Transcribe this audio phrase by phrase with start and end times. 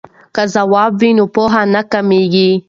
[0.35, 2.49] که ځواب وي نو پوهه نه کمېږي.